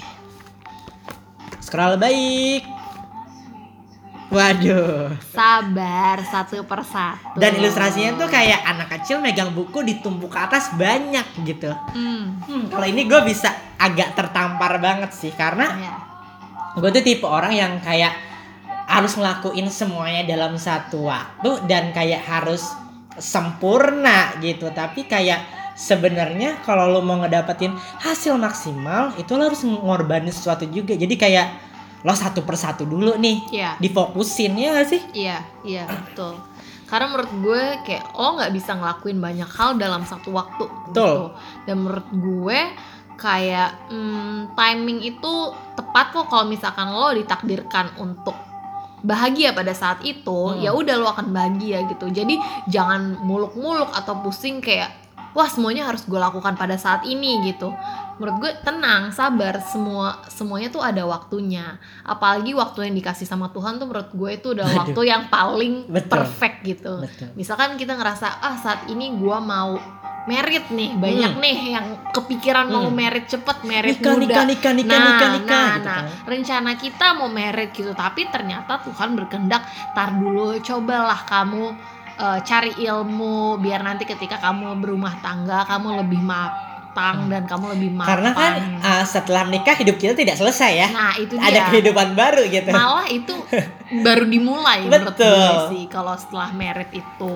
[1.59, 2.63] Scroll baik.
[4.29, 5.09] Waduh.
[5.33, 7.33] Sabar satu persatu.
[7.35, 11.73] Dan ilustrasinya tuh kayak anak kecil megang buku ditumpuk ke atas banyak gitu.
[11.97, 15.93] Hmm, Hmm, kalau ini gue bisa agak tertampar banget sih karena ya.
[16.77, 18.13] gue tuh tipe orang yang kayak
[18.85, 22.61] harus ngelakuin semuanya dalam satu waktu dan kayak harus
[23.17, 25.41] sempurna gitu tapi kayak
[25.73, 31.47] sebenarnya kalau lo mau ngedapetin hasil maksimal itu lo harus ngorbanin sesuatu juga jadi kayak
[31.99, 36.39] lo satu persatu dulu nih Iya, difokusin ya gak sih iya, iya, betul.
[36.87, 40.65] Karena menurut gue kayak lo nggak bisa ngelakuin banyak hal dalam satu waktu.
[40.89, 41.05] Betul.
[41.05, 41.25] Gitu.
[41.69, 42.59] Dan menurut gue
[43.13, 45.33] kayak hmm, timing itu
[45.75, 48.33] tepat kok kalau misalkan lo ditakdirkan untuk
[48.99, 50.59] bahagia pada saat itu, Hmm.
[50.59, 52.09] ya udah lo akan bahagia gitu.
[52.09, 52.35] Jadi
[52.67, 57.69] jangan muluk-muluk atau pusing kayak wah semuanya harus gue lakukan pada saat ini gitu.
[58.19, 61.79] Menurut gue tenang, sabar, semua semuanya tuh ada waktunya.
[62.03, 64.79] Apalagi waktu yang dikasih sama Tuhan tuh menurut gue itu udah Aduh.
[64.83, 66.11] waktu yang paling Betul.
[66.19, 66.93] perfect gitu.
[66.99, 69.79] betul Misalkan kita ngerasa ah saat ini gue mau
[70.27, 71.41] merit nih, banyak Hmm.
[71.41, 72.93] nih yang kepikiran mau Hmm.
[72.93, 74.21] merit cepet, merit nikah muda.
[74.21, 76.05] nikah nikah nikah Nah, nikah nikah nah, gitu nah, kan.
[76.27, 81.73] rencana kita mau merit gitu, tapi ternyata Tuhan berkehendak, tar dulu, cobalah kamu
[82.19, 87.91] eh, cari ilmu biar nanti ketika kamu berumah tangga kamu lebih matang dan kamu lebih
[87.93, 88.09] mapan.
[88.11, 88.51] karena kan
[88.81, 91.47] uh, setelah menikah hidup kita tidak selesai ya nah itu dia.
[91.47, 93.33] ada kehidupan baru gitu Malah itu
[94.05, 97.35] baru dimulai menurut gue sih kalau setelah merit itu.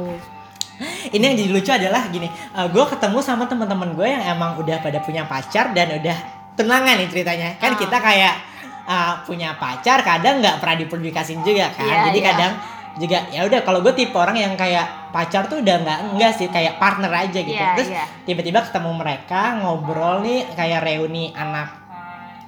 [1.09, 4.99] ini yang jadi lucu adalah gini gue ketemu sama teman-teman gue yang emang udah pada
[4.99, 6.17] punya pacar dan udah
[6.53, 7.79] tunangan nih ceritanya kan Ah.
[7.79, 8.35] kita kayak
[8.83, 12.27] uh, punya pacar kadang nggak pernah dipublikasin juga kan Iya, jadi iya.
[12.33, 12.53] kadang
[12.93, 16.47] juga ya udah kalau gue tipe orang yang kayak pacar tuh udah nggak enggak sih
[16.49, 17.57] kayak partner aja gitu.
[17.57, 18.05] Iya, terus iya.
[18.25, 21.73] tiba-tiba ketemu mereka ngobrol nih kayak reuni anak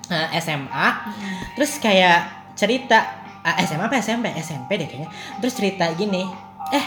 [0.10, 0.88] uh, SMA
[1.58, 5.10] terus kayak cerita ah, SMA apa SMP SMP deh kayaknya.
[5.42, 6.30] Terus cerita gini
[6.70, 6.86] eh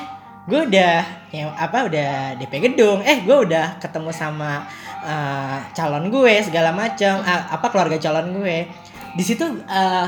[0.49, 0.95] gue udah
[1.35, 3.03] ya apa udah DP gedung.
[3.03, 4.71] Eh gue udah ketemu sama
[5.03, 8.71] uh, calon gue segala macam ah, apa keluarga calon gue.
[9.19, 10.07] Di situ uh,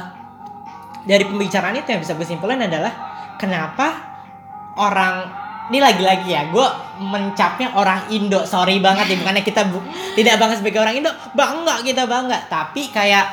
[1.03, 3.10] dari pembicaraan itu yang bisa gue simpulin adalah
[3.41, 3.97] kenapa
[4.77, 5.33] orang
[5.71, 6.67] ini lagi-lagi ya gue
[6.99, 9.87] mencapnya orang Indo sorry banget ya bukannya kita bu-
[10.19, 12.39] tidak bangga sebagai orang Indo bangga kita bangga.
[12.51, 13.27] Tapi kayak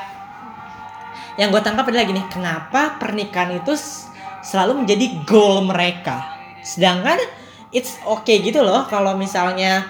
[1.42, 3.74] yang gue tangkap adalah gini kenapa pernikahan itu
[4.46, 6.24] selalu menjadi goal mereka?
[6.62, 7.18] Sedangkan
[7.74, 9.90] it's okay gitu loh kalau misalnya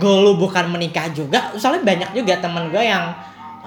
[0.00, 3.12] goal lu bukan menikah juga soalnya banyak juga temen gue yang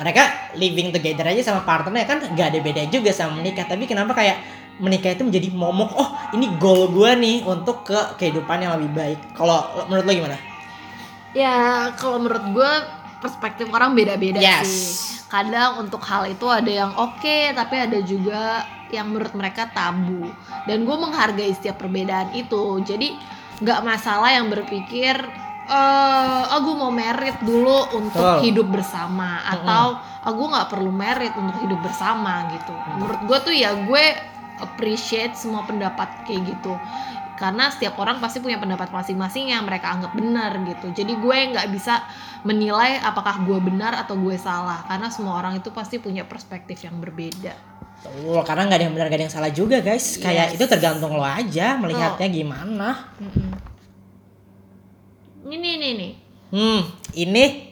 [0.01, 3.69] mereka living together aja sama partnernya kan gak ada beda juga sama menikah.
[3.69, 8.59] Tapi kenapa kayak menikah itu menjadi momok oh ini goal gue nih untuk ke kehidupan
[8.59, 10.37] yang lebih baik kalau menurut lo gimana
[11.29, 12.71] Ya kalau menurut gue
[13.19, 14.65] perspektif orang beda-beda Yes.
[14.65, 14.89] sih.
[15.29, 20.25] Kadang untuk hal itu ada yang oke, tapi ada juga yang menurut mereka tabu.
[20.65, 22.57] Dan gue menghargai setiap perbedaan itu.
[22.81, 23.13] Jadi
[23.61, 25.21] nggak masalah yang berpikir,
[25.69, 28.49] eh, oh gue mau merit dulu untuk Betul.
[28.49, 32.73] hidup bersama, atau oh gue nggak perlu merit untuk hidup bersama gitu.
[32.97, 34.05] Menurut gue tuh ya gue
[34.60, 36.74] appreciate semua pendapat kayak gitu.
[37.39, 40.91] Karena setiap orang pasti punya pendapat masing-masing yang mereka anggap benar gitu.
[40.91, 42.04] Jadi gue nggak bisa
[42.43, 44.84] menilai apakah gue benar atau gue salah.
[44.88, 47.56] Karena semua orang itu pasti punya perspektif yang berbeda.
[48.00, 50.19] Betul, karena nggak ada yang benar nggak ada yang salah juga guys.
[50.19, 50.56] Kayak Yes.
[50.60, 52.89] itu tergantung lo aja melihatnya gimana.
[55.48, 56.13] Ini nih nih
[56.50, 56.82] Hmm,
[57.13, 57.68] ini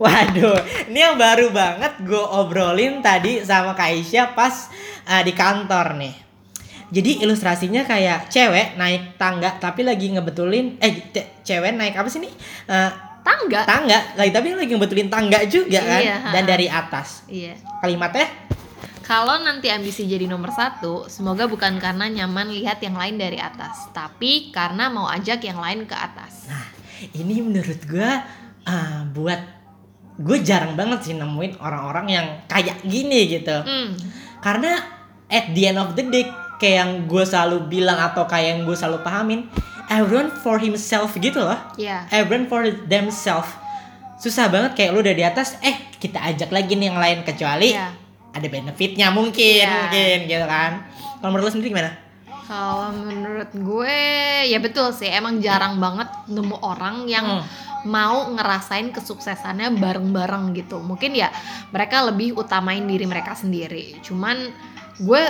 [0.00, 0.56] Waduh,
[0.88, 4.72] ini yang baru banget gue obrolin tadi sama Kaisya pas
[5.04, 6.16] uh, di kantor nih.
[6.88, 12.24] Jadi ilustrasinya kayak cewek naik tangga tapi lagi ngebetulin eh ce- cewek naik apa sih
[12.24, 12.32] nih?
[12.64, 13.68] Uh, tangga.
[13.68, 14.16] tangga.
[14.16, 16.00] Lagi tapi lagi ngebetulin tangga juga kan?
[16.00, 17.28] Iya, dan dari atas.
[17.28, 17.60] iya.
[17.84, 18.24] Kalimatnya
[19.04, 23.92] kalau nanti ambisi jadi nomor satu semoga bukan karena nyaman lihat yang lain dari atas
[23.92, 26.48] tapi karena mau ajak yang lain ke atas.
[27.12, 28.10] Ini menurut gue
[28.64, 29.59] uh, buat
[30.20, 33.56] gue jarang banget sih nemuin orang-orang yang kayak gini gitu.
[33.64, 33.96] hmm.
[34.38, 34.76] karena
[35.26, 36.28] at the end of the day
[36.60, 39.40] kayak yang gue selalu bilang atau kayak yang gue selalu pahamin
[39.88, 43.48] everyone for himself gitu loh ya everyone for themselves
[44.20, 47.72] susah banget kayak lu udah di atas eh kita ajak lagi nih yang lain kecuali
[47.72, 47.88] Iya.
[48.30, 49.72] ada benefitnya mungkin Iya.
[49.88, 50.72] mungkin gitu kan
[51.18, 51.90] kalau menurut lu sendiri gimana
[52.50, 53.98] Kalau menurut gue
[54.50, 57.46] ya betul sih emang jarang banget nemu orang yang Hmm.
[57.86, 60.82] mau ngerasain kesuksesannya bareng-bareng gitu.
[60.82, 61.30] Mungkin ya
[61.70, 64.02] mereka lebih utamain diri mereka sendiri.
[64.02, 64.50] Cuman
[64.98, 65.22] gue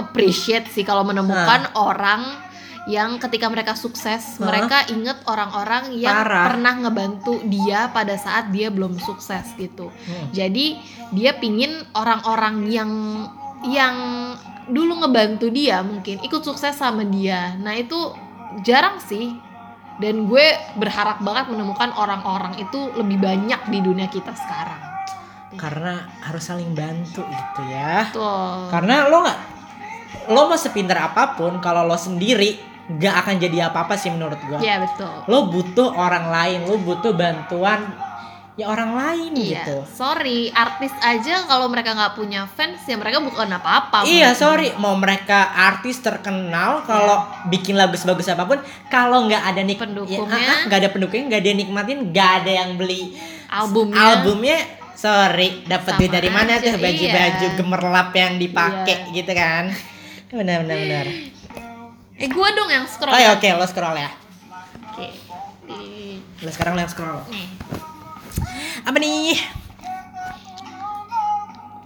[0.00, 2.24] appreciate sih kalau menemukan orang
[2.90, 4.48] yang ketika mereka sukses, Hah?
[4.50, 6.50] mereka inget orang-orang yang Parah.
[6.50, 9.86] pernah ngebantu dia pada saat dia belum sukses gitu.
[9.92, 10.26] Hmm.
[10.34, 10.80] Jadi
[11.14, 12.90] dia pingin orang-orang yang
[13.64, 13.96] yang
[14.64, 17.54] dulu ngebantu dia mungkin ikut sukses sama dia.
[17.56, 17.96] Nah itu
[18.62, 19.34] jarang sih.
[19.92, 20.46] Dan gue
[20.76, 24.80] berharap banget menemukan orang-orang itu lebih banyak di dunia kita sekarang.
[25.52, 28.72] karena harus saling bantu gitu ya Tuh.
[28.72, 29.40] karena lo nggak
[30.32, 32.56] lo mau sepintar apa pun kalau lo sendiri
[32.88, 35.12] nggak akan jadi apa-apa sih menurut gue Iya betul.
[35.28, 37.84] lo butuh orang lain, lo butuh bantuan
[38.52, 39.76] ya orang lain Iya, gitu.
[39.88, 44.04] sorry, artis aja kalau mereka nggak punya fans ya mereka bukan apa-apa.
[44.04, 49.60] Iya sorry, mau mereka artis terkenal kalau bikin lagu sebagus apa pun, kalau nggak ada
[49.60, 50.36] nik Pendukungnya.
[50.36, 53.02] ya, ah, ah, nggak ada pendukungnya, nggak ada yang nikmatin, nggak ada yang beli
[53.48, 53.96] Albumnya.
[53.98, 54.58] albumnya.
[54.92, 57.10] Sorry, dapat duit dari mana aja, tuh baju-baju
[57.42, 57.56] iya.
[57.56, 59.14] gemerlap yang dipakai Iya.
[59.16, 59.64] gitu kan?
[60.30, 61.06] Benar benar benar.
[62.14, 63.10] Eh gue dong yang scroll.
[63.10, 64.10] Oh ya oke, lo scroll ya.
[64.86, 65.08] Oke.
[65.64, 67.18] Di- Lo sekarang lo yang scroll.
[67.28, 67.46] Nih.
[68.82, 69.38] Apa nih?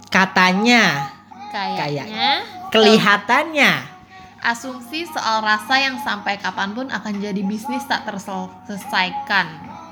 [0.07, 1.13] Katanya,
[1.51, 3.71] Kayaknya, kelihatannya.
[4.39, 9.47] asumsi soal rasa yang sampai kapan pun akan jadi bisnis tak terselesaikan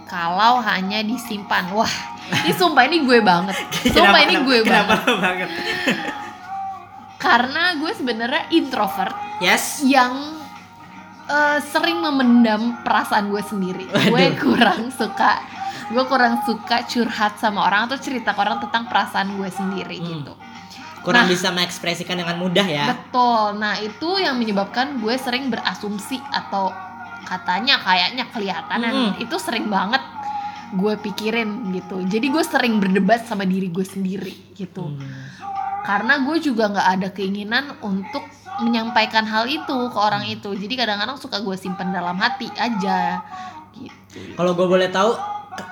[0.06, 1.68] kalau hanya disimpan.
[1.70, 1.92] Wah,
[2.40, 3.58] ini sumpah ini gue banget.
[3.96, 5.00] Sumpah ini gue banget.
[5.04, 5.50] banget?
[7.20, 9.84] Karena gue sebenarnya introvert Yes.
[9.84, 10.40] yang
[11.26, 13.84] eh, sering memendam perasaan gue sendiri.
[13.84, 14.40] Gue Waduh.
[14.40, 15.42] kurang suka
[15.86, 20.08] gue kurang suka curhat sama orang atau cerita ke orang tentang perasaan gue sendiri Hmm.
[20.12, 20.34] gitu.
[21.02, 21.32] Kurang Nah.
[21.32, 22.86] bisa mengekspresikan dengan mudah ya.
[22.90, 23.62] Betul.
[23.62, 26.74] Nah, itu yang menyebabkan gue sering berasumsi atau
[27.26, 29.12] katanya kayaknya kelihatan Mm-mm.
[29.18, 30.02] itu sering banget
[30.74, 32.02] gue pikirin gitu.
[32.04, 34.90] Jadi gue sering berdebat sama diri gue sendiri gitu.
[34.90, 35.06] Hmm.
[35.86, 38.26] Karena gue juga nggak ada keinginan untuk
[38.58, 40.58] menyampaikan hal itu ke orang itu.
[40.58, 43.22] Jadi kadang-kadang suka gue simpen dalam hati aja
[43.78, 44.34] gitu.
[44.34, 45.14] Kalau gue boleh tahu,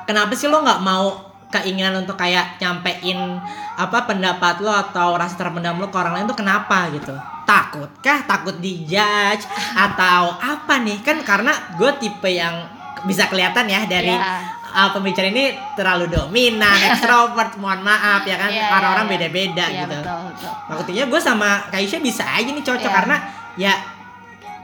[0.04, 3.38] kenapa sih lo nggak mau keinginan untuk kayak nyampein
[3.74, 7.14] apa pendapat lo atau rasa terpendam lo ke orang lain tuh kenapa gitu?
[7.46, 8.26] Takut kah?
[8.26, 10.98] Takut dijudge atau apa nih?
[11.02, 12.66] Kan karena gue tipe yang
[13.04, 14.40] bisa kelihatan ya dari Ya.
[14.74, 19.20] uh, pembicara ini terlalu dominan, ekstrovert, mohon maaf ya kan Iya, orang-orang iya, iya.
[19.20, 19.98] beda-beda Iya, gitu.
[20.02, 20.52] betul, betul.
[20.72, 22.98] Maksudnya gue sama Kaisha bisa aja nih cocok Iya.
[22.98, 23.16] karena
[23.54, 23.74] ya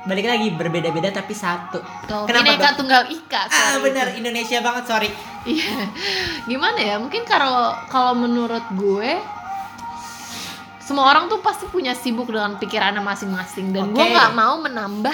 [0.09, 1.77] balik lagi berbeda-beda tapi satu.
[2.03, 2.69] Tuh, Kenapa, Bineka?
[2.73, 3.41] Tunggal Ika.
[3.45, 5.09] Ah benar Indonesia banget sorry.
[5.45, 5.85] Iya.
[6.43, 6.95] Gimana ya?
[6.97, 7.55] Mungkin kalau
[7.87, 9.13] kalau menurut gue
[10.81, 14.09] semua orang tuh pasti punya sibuk dengan pikirannya masing-masing dan gue Oke.
[14.09, 15.13] nggak mau menambah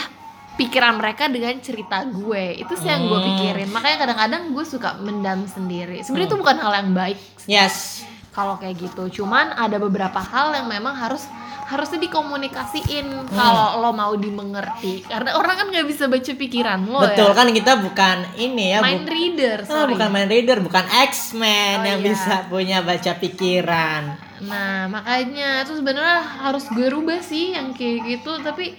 [0.56, 3.28] pikiran mereka dengan cerita gue itu sih yang gue Hmm.
[3.30, 6.44] pikirin makanya kadang-kadang gue suka mendam sendiri sebenarnya itu Hmm.
[6.48, 8.08] bukan hal yang baik Yes.
[8.32, 11.28] kalau kayak gitu cuman ada beberapa hal yang memang harus
[11.66, 17.26] harusnya dikomunikasiin kalau lo mau dimengerti karena orang kan nggak bisa baca pikiran lo Betul
[17.26, 20.86] ya kan kita bukan ini ya mind bu- reader Ah, sorry bukan mind reader, bukan
[20.86, 22.08] X-Men Oh, yang iya.
[22.08, 24.04] bisa punya baca pikiran.
[24.42, 28.78] Nah makanya itu sebenarnya harus gue rubah sih yang kayak gitu tapi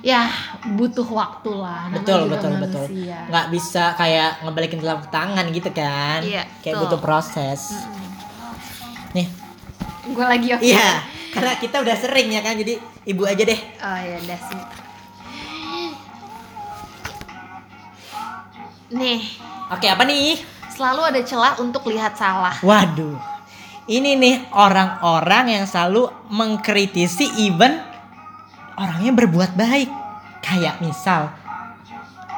[0.00, 0.30] ya
[0.72, 1.86] butuh waktu lah.
[1.88, 2.86] namanya Betul, betul, betul.
[2.86, 3.18] manusia.
[3.24, 6.22] Nggak bisa kayak ngebalikin telapak tangan gitu kan.
[6.22, 6.82] Iya, Kayak betul.
[6.86, 7.60] butuh proses.
[7.72, 8.10] Mm-mm.
[9.12, 9.26] Nih,
[10.04, 10.62] Gue lagi oke.
[10.64, 11.02] iya.
[11.32, 12.76] Karena kita udah sering ya kan, jadi
[13.08, 13.60] ibu aja deh.
[13.80, 14.80] Oh ya udah sebentar.
[18.92, 19.20] Nih
[19.72, 20.36] Oke, apa nih?
[20.72, 22.56] selalu ada celah untuk lihat salah.
[22.60, 23.16] Waduh.
[23.88, 27.76] Ini nih orang-orang yang selalu mengkritisi even
[28.76, 29.88] orangnya berbuat baik.
[30.44, 31.32] Kayak misal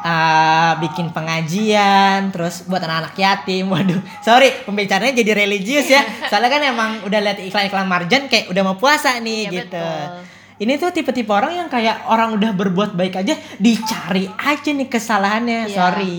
[0.05, 3.67] ah, bikin pengajian, terus buat anak-anak yatim.
[3.73, 6.05] Waduh, sorry pembicaranya jadi religius ya.
[6.31, 9.81] Soalnya kan emang udah lihat iklan-iklan marjan kayak udah mau puasa nih Iya, gitu.
[9.81, 10.07] betul.
[10.55, 15.67] Ini tuh tipe-tipe orang yang kayak orang udah berbuat baik aja dicari aja nih kesalahannya.
[15.67, 15.75] Iya.
[15.75, 16.17] Sorry.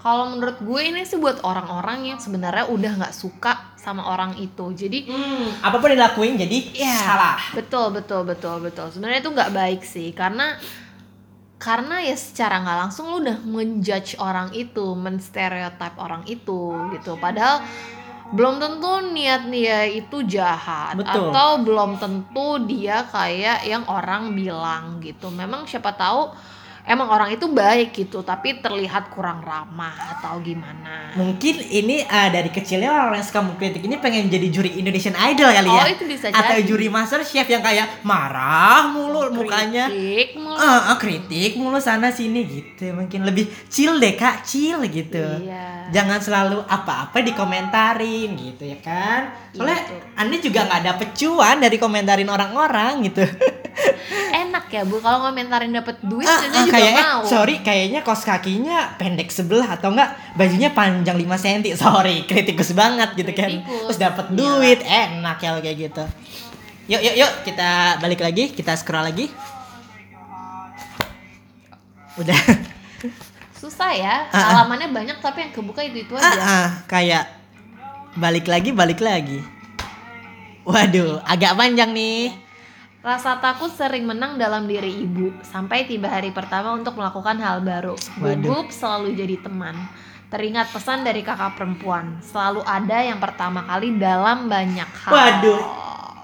[0.00, 4.72] Kalau menurut gue ini sih buat orang-orang yang sebenarnya udah nggak suka sama orang itu.
[4.72, 6.96] Jadi Hmm, apa pun dilakuin jadi Iya.
[6.96, 7.36] salah.
[7.52, 8.88] Betul, betul, betul, betul.
[8.88, 10.56] Sebenarnya itu nggak baik sih, karena
[11.60, 17.20] karena ya secara nggak langsung lu udah menjudge orang itu, menstereotip orang itu gitu.
[17.20, 17.60] Padahal
[18.32, 21.28] belum tentu niat dia itu jahat Betul.
[21.28, 25.28] atau belum tentu dia kayak yang orang bilang gitu.
[25.28, 26.32] Memang siapa tahu
[26.86, 31.12] emang orang itu baik gitu, tapi terlihat kurang ramah atau gimana.
[31.14, 35.50] Mungkin ini ah, dari kecilnya orang yang suka mengkritik ini pengen jadi juri Indonesian Idol
[35.50, 35.82] kali ya.
[35.82, 36.68] Oh, itu bisa Atau jadi.
[36.68, 39.90] juri Master Chef yang kayak marah mulu mukanya.
[39.90, 40.54] Kritik mulu.
[40.54, 42.94] Ah, ah, kritik mulu sana sini gitu.
[42.94, 45.44] Mungkin lebih chill deh Kak, chill gitu.
[45.44, 45.90] Iya.
[45.90, 49.34] Jangan selalu apa-apa dikomentarin gitu ya kan.
[49.52, 49.94] Soalnya Gitu.
[50.14, 53.24] Anda juga nggak dapet cuan dari komentarin orang-orang gitu.
[54.32, 54.98] enak ya bu.
[54.98, 57.20] Kalau ngomentarin dapat duit Ah, ah, juga kayak mau.
[57.22, 60.10] sorry kayaknya kos kakinya pendek sebelah atau enggak?
[60.34, 63.50] Bajunya panjang 5 cm sorry kritikus banget gitu kan.
[63.50, 63.82] Kritikus.
[63.86, 64.36] terus dapat Iya.
[64.36, 66.04] duit enak ya kayak gitu.
[66.88, 69.30] Yuk yuk yuk kita balik lagi kita scroll lagi.
[72.16, 72.40] Udah.
[73.52, 74.44] Susah ya Ah, ah.
[74.56, 76.40] halamannya banyak tapi yang kebuka itu itu ah, aja.
[76.40, 77.24] ah, kayak
[78.14, 79.38] balik lagi balik lagi.
[80.62, 82.32] Waduh agak panjang nih
[83.00, 87.96] rasa takut sering menang dalam diri ibu sampai tiba hari pertama untuk melakukan hal baru
[88.20, 88.36] Waduh.
[88.36, 89.72] gugup selalu jadi teman
[90.28, 95.60] teringat pesan dari kakak perempuan selalu ada yang pertama kali dalam banyak hal Waduh.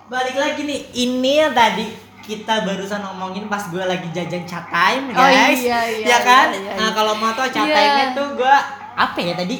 [0.07, 1.89] balik lagi nih ini yang tadi
[2.21, 6.47] kita barusan ngomongin pas gue lagi jajan chat time Oh, guys iya, iya, ya kan
[6.51, 6.93] iya, iya, Nah, iya.
[6.93, 7.73] kalau mau tau chat Iya.
[7.73, 8.57] time tuh gue
[8.95, 9.59] apa ya tadi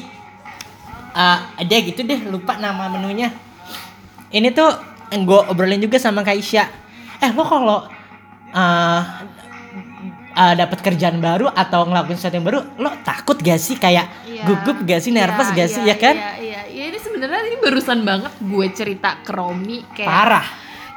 [1.17, 3.33] Eh, ada gitu deh lupa nama menunya
[4.29, 4.69] ini tuh
[5.09, 6.69] gue obrolin juga sama Kak Isya
[7.17, 7.79] eh lo kalau
[8.49, 9.01] eh
[10.33, 14.45] eh, dapat kerjaan baru atau ngelakuin sesuatu yang baru lo takut gak sih kayak Iya.
[14.45, 17.41] gugup gak sih nervous Iya, gak sih iya, ya kan iya iya iya ini sebenarnya
[17.43, 20.47] ini barusan banget gue cerita ke Romi kayak parah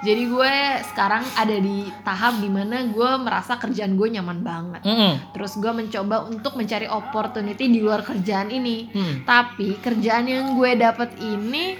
[0.00, 0.52] Jadi gue
[0.88, 4.80] sekarang ada di tahap di mana gue merasa kerjaan gue nyaman banget.
[4.80, 5.36] Mm-mm.
[5.36, 8.88] Terus gue mencoba untuk mencari opportunity di luar kerjaan ini.
[8.88, 9.28] Hmm.
[9.28, 11.76] Tapi kerjaan yang gue dapet ini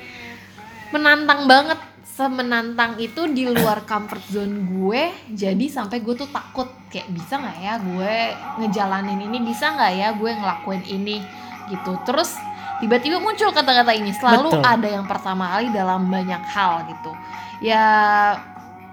[0.92, 1.80] menantang banget.
[2.20, 5.08] Semenantang itu di luar comfort zone gue.
[5.32, 8.14] Jadi sampai gue tuh takut kayak bisa nggak ya gue
[8.60, 11.24] ngejalanin ini, bisa nggak ya gue ngelakuin ini
[11.72, 11.96] gitu.
[12.04, 12.36] Terus
[12.84, 14.12] tiba-tiba muncul kata-kata ini.
[14.12, 14.68] Selalu Betul.
[14.68, 17.16] ada yang pertama kali dalam banyak hal gitu.
[17.64, 17.88] Ya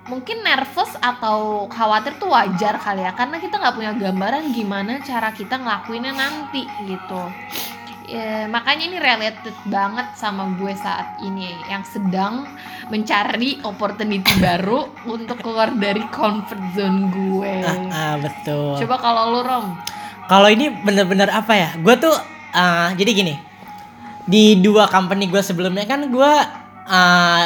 [0.08, 5.36] mungkin nervous atau khawatir tuh wajar kali ya karena kita nggak punya gambaran gimana cara
[5.36, 7.28] kita ngelakuinnya nanti gitu
[8.08, 12.48] ya, makanya ini related banget sama gue saat ini yang sedang
[12.88, 19.42] mencari opportunity baru untuk keluar dari comfort zone gue Ah, ah, betul coba kalau lu
[19.44, 19.76] rom
[20.28, 21.70] Kalau ini bener-bener apa ya?
[21.80, 22.12] Gue tuh
[22.52, 23.40] uh, jadi gini.
[24.28, 26.32] Di dua company gue sebelumnya kan gue
[26.84, 27.44] uh,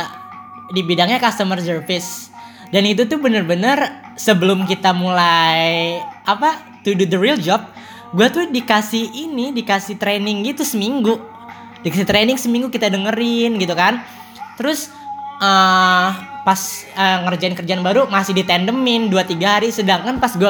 [0.74, 2.34] di bidangnya customer service.
[2.74, 7.62] Dan itu tuh bener-bener sebelum kita mulai apa to do the real job,
[8.12, 11.20] gue tuh dikasih ini, dikasih training gitu seminggu.
[11.82, 14.04] Dikasih training seminggu kita dengerin gitu kan.
[14.60, 14.92] Terus
[15.42, 16.10] eh
[16.42, 16.62] pas
[16.98, 20.50] eh, ngerjain kerjaan baru masih ditandemin 2 3 hari sedangkan pas gue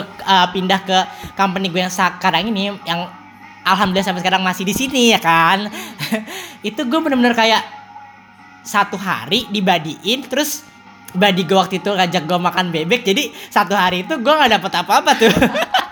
[0.55, 0.97] pindah ke
[1.35, 3.11] company gue yang sekarang ini yang
[3.67, 5.67] alhamdulillah sampai sekarang masih di sini ya kan.
[6.67, 7.63] itu gue bener-bener kayak
[8.61, 10.63] satu hari dibadiin terus
[11.11, 14.71] badi gue waktu itu ngajak gue makan bebek jadi satu hari itu gue nggak dapet
[14.79, 15.33] apa-apa tuh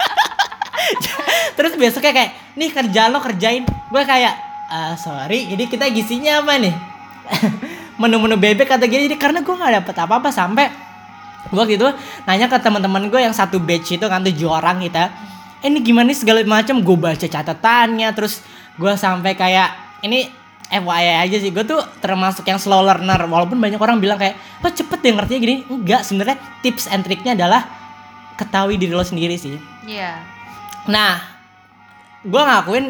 [1.59, 3.67] terus besoknya kayak nih kerjaan lo kerjain.
[3.91, 4.31] Gue kayak
[4.71, 6.71] "Ah, sorry jadi kita gisinya apa nih?
[7.99, 10.71] Menu-menu bebek atau gini jadi karena gue nggak dapet apa-apa sampai
[11.51, 11.87] gue waktu itu
[12.23, 15.11] nanya ke teman-teman gue yang satu batch itu kan tujuh orang kita
[15.59, 16.79] eh, ini gimana nih segala macam?
[16.79, 18.39] Gue baca catatannya terus
[18.79, 20.31] gue sampai kayak ini
[20.69, 24.71] FYI aja sih gue tuh termasuk yang slow learner walaupun banyak orang bilang kayak lo
[24.71, 25.55] cepet deh ngertinya gini.
[25.67, 27.67] Enggak sebenarnya tips and triknya adalah
[28.39, 29.59] ketahui diri lo sendiri sih.
[29.83, 30.23] Iya.
[30.87, 31.38] Nah,
[32.21, 32.85] gue ngakuin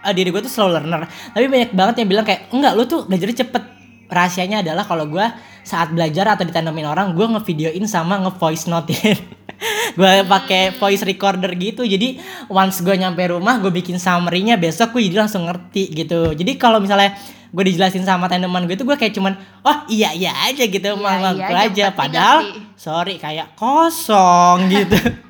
[0.00, 1.04] eh, diri gue tuh slow learner.
[1.04, 3.64] Tapi banyak banget yang bilang kayak enggak lu tuh belajarnya cepet.
[4.08, 5.20] Rahasianya adalah kalau gue
[5.60, 9.20] saat belajar atau ditandamin orang, gue ngevideoin sama nge-voice notein.
[9.98, 11.84] gue pakai voice recorder gitu.
[11.84, 12.16] Jadi
[12.48, 16.32] once gue nyampe rumah, gue bikin summary-nya besok gue jadi langsung ngerti gitu.
[16.32, 17.12] Jadi kalau misalnya
[17.48, 21.00] gue dijelasin sama tandeman gue itu gue kayak cuman oh iya iya aja gitu Iya,
[21.00, 22.60] mau iya aja, padahal ngerti.
[22.76, 25.00] sorry kayak kosong gitu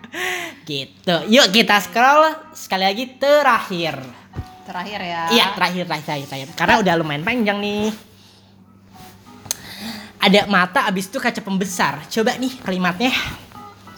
[0.64, 3.96] gitu yuk kita scroll sekali lagi terakhir
[4.68, 5.22] Terakhir ya.
[5.32, 6.48] iya terakhir terakhir terakhir, terakhir.
[6.52, 7.88] karena udah lumayan panjang nih
[10.18, 13.12] ada mata abis itu kaca pembesar coba nih kalimatnya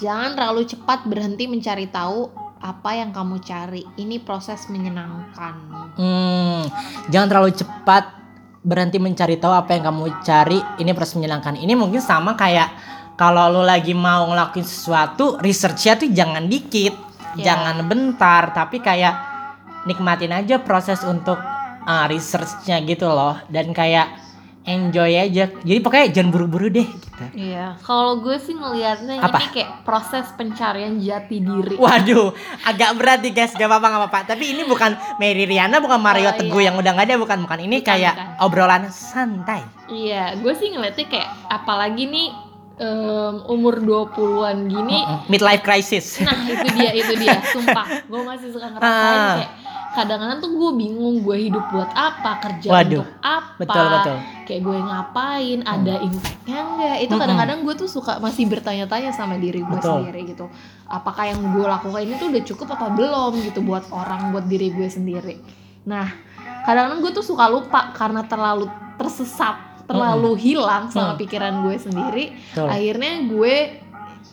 [0.01, 3.85] Jangan terlalu cepat berhenti mencari tahu apa yang kamu cari.
[4.01, 5.55] Ini proses menyenangkan.
[6.01, 6.63] hmm,
[7.13, 8.05] jangan terlalu cepat
[8.65, 12.69] berhenti mencari tahu apa yang kamu cari ini proses menyenangkan ini mungkin sama kayak
[13.21, 16.97] kalau lo lagi mau ngelakuin sesuatu researchnya tuh jangan dikit
[17.31, 17.55] Ya.
[17.55, 19.15] jangan bentar tapi kayak
[19.85, 21.39] nikmatin aja proses untuk
[21.81, 24.11] uh, researchnya gitu loh dan kayak
[24.61, 27.25] enjoy aja jadi pokoknya jangan buru-buru deh gitu.
[27.33, 27.79] Iya.
[27.81, 31.79] Kalau gue sih ngelihatnya ini kayak proses pencarian jati diri.
[31.79, 32.35] Waduh,
[32.67, 34.21] agak berat nih guys, gak apa-apa gak apa-apa.
[34.35, 36.73] Tapi ini bukan Mary Riana, bukan Mario Oh, Teguh iya.
[36.73, 37.59] yang udah gak ada, bukan bukan.
[37.63, 38.43] Ini Bukan, kayak bukan.
[38.43, 39.63] obrolan santai.
[39.87, 42.50] Iya, gue sih ngeliatnya kayak apalagi nih
[42.81, 44.99] em, umur 20-an gini.
[45.29, 46.17] Midlife crisis.
[46.19, 47.37] Nah, itu dia, itu dia.
[47.45, 48.89] Sumpah, gue masih suka ngerasain
[49.21, 49.37] Ah.
[49.37, 49.53] kayak
[49.91, 53.03] kadang-kadang tuh gue bingung gue hidup buat apa, kerja Waduh.
[53.03, 53.59] untuk apa.
[53.59, 54.17] Betul betul.
[54.47, 56.97] Kayak gue ngapain, ada impactnya enggak?
[56.97, 57.21] Itu Mm-mm.
[57.21, 60.07] kadang-kadang gue tuh suka masih bertanya-tanya sama diri gue Betul.
[60.07, 60.47] sendiri gitu.
[60.87, 64.71] Apakah yang gue lakukan ini tuh udah cukup apa belum gitu buat orang, buat diri
[64.71, 65.37] gue sendiri.
[65.85, 66.07] Nah,
[66.65, 69.59] kadang-kadang gue tuh suka lupa karena terlalu tersesat,
[69.91, 71.19] terlalu hilang sama Mm.
[71.19, 72.25] pikiran gue sendiri.
[72.31, 72.67] Betul.
[72.67, 73.55] Akhirnya gue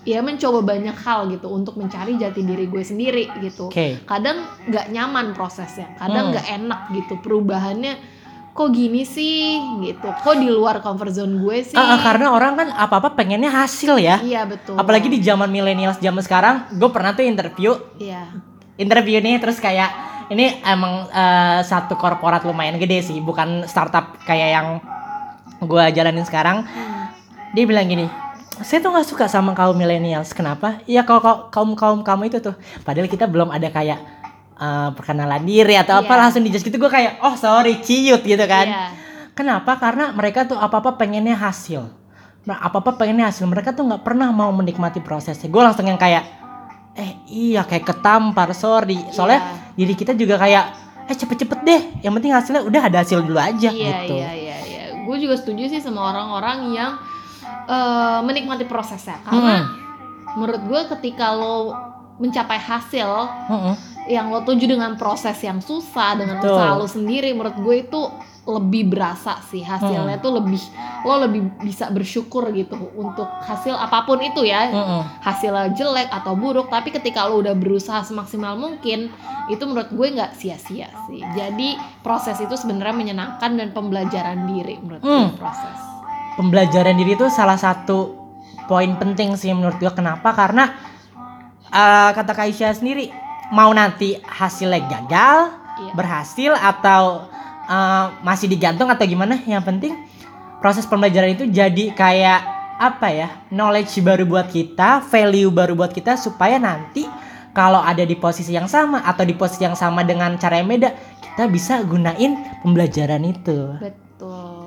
[0.04, 3.68] ya mencoba banyak hal gitu untuk mencari jati diri gue sendiri gitu.
[3.68, 4.00] Oke.
[4.04, 6.34] Kadang nggak nyaman prosesnya, kadang Hmm.
[6.34, 8.16] nggak enak gitu perubahannya.
[8.54, 10.08] Kok gini sih gitu?
[10.08, 11.76] Kok di luar comfort zone gue sih?
[11.76, 14.18] Ah, karena orang kan apa-apa pengennya hasil ya.
[14.20, 14.74] iya betul.
[14.74, 18.34] Apalagi di zaman milenial zaman sekarang, gue pernah tuh interview, Iya.
[18.76, 19.94] interview nih terus kayak
[20.28, 24.68] ini emang eh, satu korporat lumayan gede sih, bukan startup kayak yang
[25.60, 26.62] gue jalanin sekarang.
[26.64, 27.10] Hmm.
[27.50, 28.06] dia bilang gini
[28.58, 32.54] saya tuh nggak suka sama kaum millennials kenapa ya kalau kaum kaum kamu itu tuh
[32.82, 33.98] padahal kita belum ada kayak
[34.54, 36.20] eh, perkenalan diri atau apa Iya.
[36.20, 38.84] langsung dijudge gitu gue kayak oh sorry ciut gitu kan Iya.
[39.32, 41.86] kenapa karena mereka tuh apa apa pengennya hasil
[42.44, 45.98] nah apa apa pengennya hasil mereka tuh nggak pernah mau menikmati prosesnya gue langsung yang
[45.98, 46.26] kayak
[46.94, 49.44] eh iya kayak ketampar sorry soalnya
[49.74, 50.64] diri kita juga kayak
[51.06, 54.32] eh cepet-cepet deh yang penting hasilnya udah ada hasil dulu aja Iya gitu iya iya
[54.34, 54.47] iya.
[55.08, 56.92] Gue juga setuju sih sama orang-orang yang
[57.66, 59.66] eh, menikmati prosesnya karena Hmm.
[60.36, 61.72] menurut gue ketika lo
[62.18, 63.08] mencapai hasil
[63.48, 63.76] Mm-mm.
[64.08, 66.52] Yang lo tuju dengan proses yang susah dengan Betul.
[66.52, 68.02] usaha lo sendiri menurut gue itu
[68.48, 69.76] lebih berasa sih Hmm.
[69.76, 70.56] hasilnya tuh lebih
[71.04, 75.04] lo lebih bisa bersyukur gitu untuk hasil apa pun itu ya Mm-mm.
[75.20, 79.12] hasilnya jelek atau buruk tapi ketika lo udah berusaha semaksimal mungkin
[79.48, 85.02] itu menurut gue nggak sia-sia sih jadi proses itu sebenarnya menyenangkan dan pembelajaran diri menurut
[85.02, 85.36] gue Hmm.
[85.36, 85.78] proses
[86.34, 88.16] pembelajaran diri itu salah satu
[88.64, 90.72] poin penting sih menurut gue kenapa karena
[91.68, 93.12] eh, kata Kaisya sendiri
[93.54, 95.38] mau nanti hasilnya gagal
[95.78, 95.94] Iya.
[95.94, 97.30] berhasil atau
[97.70, 99.94] eh, masih digantung atau gimana yang penting
[100.58, 102.42] proses pembelajaran itu jadi kayak
[102.82, 107.06] apa ya knowledge baru buat kita value baru buat kita supaya nanti
[107.54, 110.90] kalau ada di posisi yang sama atau di posisi yang sama dengan cara yang beda
[111.22, 114.58] kita bisa gunain pembelajaran itu betul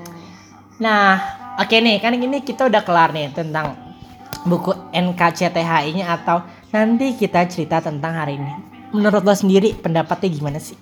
[0.81, 1.21] Nah,
[1.61, 3.77] oke nih, kan ini kita udah kelar nih tentang
[4.49, 6.41] buku NKCTHI-nya atau
[6.73, 8.70] nanti kita cerita tentang hari ini.
[8.91, 10.77] Menurut lo sendiri pendapatnya gimana sih?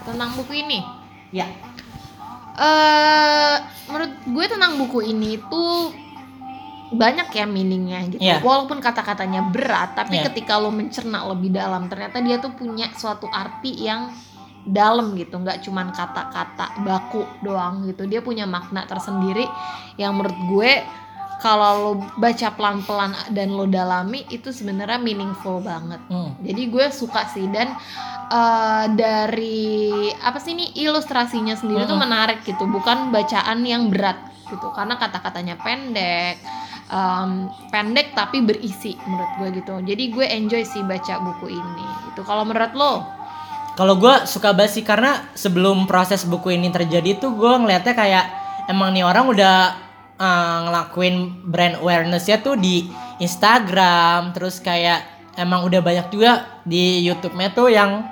[0.00, 0.80] tentang buku ini
[1.30, 1.46] Ya.
[2.58, 5.94] eh menurut gue tentang buku ini tuh
[6.90, 8.18] banyak ya meaningnya gitu.
[8.18, 8.42] Iya.
[8.42, 10.26] Walaupun kata-katanya berat, tapi Iya.
[10.26, 14.10] ketika lo mencerna lebih dalam, ternyata dia tuh punya suatu arti yang
[14.66, 18.10] dalam gitu, nggak cuman kata-kata baku doang gitu.
[18.10, 19.46] Dia punya makna tersendiri
[19.96, 20.72] yang menurut gue
[21.40, 25.98] kalau lo baca pelan-pelan dan lo dalami itu sebenarnya meaningful banget.
[26.12, 26.36] Hmm.
[26.44, 27.72] Jadi gue suka sih dan
[28.28, 32.04] eh, dari apa sih ini ilustrasinya sendiri tuh Mm-mm.
[32.04, 34.30] menarik gitu, bukan bacaan yang berat.
[34.50, 36.42] gitu karena kata-katanya pendek
[36.90, 42.20] em, pendek tapi berisi menurut gue gitu jadi gue enjoy sih baca buku ini itu
[42.26, 42.94] kalau menurut lo
[43.78, 48.26] Kalau gue suka banget sih karena sebelum proses buku ini terjadi tuh gue ngeliatnya kayak
[48.68, 49.72] emang nih orang udah
[50.20, 57.48] uh, ngelakuin brand awarenessnya tuh di Instagram terus kayak emang udah banyak juga di YouTube-nya
[57.56, 58.04] tuh yang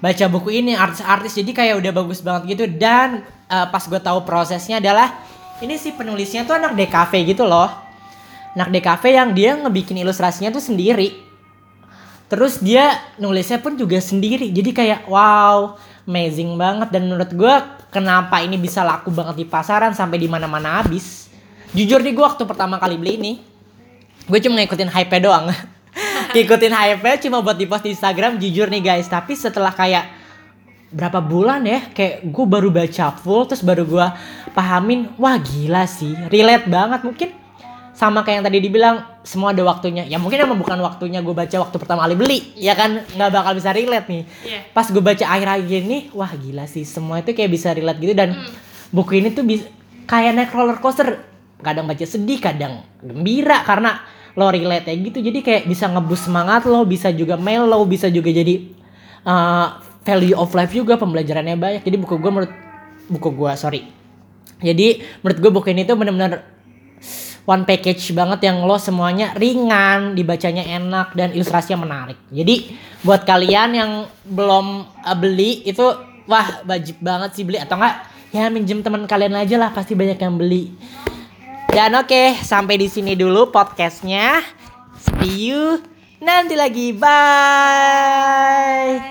[0.00, 1.40] baca buku ini artis-artis.
[1.40, 2.64] Jadi kayak udah bagus banget gitu.
[2.68, 5.16] Dan uh, pas gue tahu prosesnya adalah
[5.64, 7.72] ini sih penulisnya tuh anak DKV gitu loh.
[8.56, 11.24] Anak DKV yang dia ngebikin ilustrasinya tuh sendiri.
[12.26, 14.50] Terus dia nulisnya pun juga sendiri.
[14.50, 17.54] Jadi kayak wow, amazing banget dan menurut gue
[17.90, 21.26] kenapa ini bisa laku banget di pasaran sampai di mana-mana habis.
[21.74, 23.32] Jujur nih gue waktu pertama kali beli ini,
[24.30, 25.50] gue cuma ngikutin hype doang.
[26.34, 29.10] ngikutin hype cuma buat di post di Instagram jujur nih guys.
[29.10, 30.06] Tapi setelah kayak
[30.94, 34.06] berapa bulan ya kayak gue baru baca full terus baru gue
[34.54, 37.34] pahamin wah gila sih relate banget mungkin
[37.96, 40.04] sama kayak yang tadi dibilang semua ada waktunya.
[40.04, 43.08] Ya mungkin emang bukan waktunya gue baca waktu pertama kali beli ya kan?
[43.16, 44.22] Nggak bakal bisa relate nih.
[44.44, 44.60] Iya.
[44.76, 48.12] pas gue baca akhir-akhir ini wah gila sih semua itu kayak bisa relate gitu.
[48.12, 48.36] Dan
[48.92, 49.64] buku ini tuh bisa
[50.04, 51.24] kayak naik roller coaster.
[51.56, 54.04] Kadang baca sedih kadang gembira karena
[54.36, 55.24] lo relate ya gitu.
[55.24, 58.76] Jadi kayak bisa ngebus semangat lo bisa juga mellow bisa juga jadi
[59.24, 61.80] uh, value of life juga pembelajarannya banyak.
[61.80, 62.52] Jadi buku gue menurut
[63.08, 63.88] buku gue sorry.
[64.60, 66.55] Jadi menurut gue buku ini tuh bener-bener
[67.46, 72.18] one package banget yang lo semuanya ringan, dibacanya enak dan ilustrasinya menarik.
[72.34, 72.74] Jadi
[73.06, 73.90] buat kalian yang
[74.26, 74.66] belum
[75.06, 75.86] uh, beli itu
[76.26, 78.02] wah wajib banget sih beli atau enggak
[78.34, 80.74] ya minjem teman kalian aja lah pasti banyak yang beli.
[81.70, 84.40] Dan oke, sampai di sini dulu podcastnya.
[84.96, 85.76] See you
[86.24, 86.96] nanti lagi.
[86.96, 89.04] Bye.